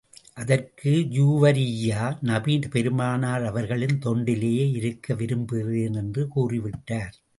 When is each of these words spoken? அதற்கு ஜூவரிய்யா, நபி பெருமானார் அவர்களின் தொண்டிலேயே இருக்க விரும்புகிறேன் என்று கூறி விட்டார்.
அதற்கு 0.33 0.89
ஜூவரிய்யா, 0.89 2.17
நபி 2.21 2.59
பெருமானார் 2.69 3.45
அவர்களின் 3.45 3.99
தொண்டிலேயே 4.05 4.71
இருக்க 4.71 5.13
விரும்புகிறேன் 5.13 5.93
என்று 5.93 6.27
கூறி 6.27 6.59
விட்டார். 6.59 7.23